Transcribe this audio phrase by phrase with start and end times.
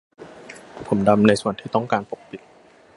[0.87, 2.41] ถมดำในส่วนที่ต้องการปกปิด